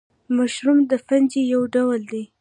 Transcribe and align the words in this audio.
مشروم 0.37 0.79
د 0.91 0.93
فنجي 1.05 1.41
یو 1.53 1.61
ډول 1.75 1.99
دی 2.11 2.23